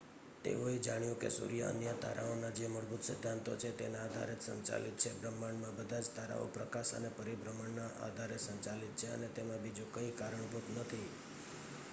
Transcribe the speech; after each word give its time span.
તેઓ 0.43 0.63
એ 0.67 0.77
જાણ્યું 0.79 1.19
કે 1.19 1.29
સૂર્ય 1.29 1.65
અન્ય 1.67 1.93
તારાઓના 1.95 2.49
જે 2.51 2.65
મૂળભૂત 2.67 3.03
સિદ્ધાંતો 3.03 3.51
છે 3.55 3.69
તેના 3.73 4.01
આધારે 4.03 4.35
જ 4.35 4.43
સંચાલિત 4.47 4.95
છે 4.97 5.11
બ્રહ્માંડમાં 5.19 5.77
બધા 5.77 6.01
જ 6.01 6.07
તારાઓ 6.11 6.47
પ્રકાશ 6.49 6.91
અને 6.93 7.09
પરિભ્રમણના 7.11 7.95
આધારે 8.01 8.37
સંચાલિત 8.39 8.93
છે 8.95 9.07
અને 9.07 9.27
તેમાં 9.35 9.63
બીજું 9.63 9.93
કઈ 9.93 10.11
કારણભૂત 10.13 10.67
નથી 10.75 11.07